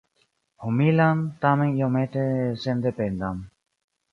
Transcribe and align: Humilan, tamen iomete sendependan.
Humilan, 0.67 1.21
tamen 1.45 1.77
iomete 1.81 2.25
sendependan. 2.65 3.45